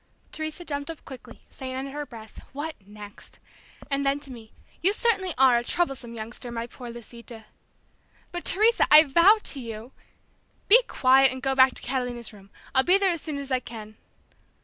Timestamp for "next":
2.87-3.37